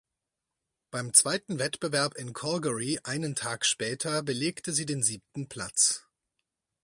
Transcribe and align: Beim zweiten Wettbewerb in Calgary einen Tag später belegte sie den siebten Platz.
Beim 0.89 1.13
zweiten 1.13 1.59
Wettbewerb 1.59 2.15
in 2.15 2.33
Calgary 2.33 2.99
einen 3.03 3.35
Tag 3.35 3.67
später 3.67 4.23
belegte 4.23 4.73
sie 4.73 4.87
den 4.87 5.03
siebten 5.03 5.47
Platz. 5.47 6.07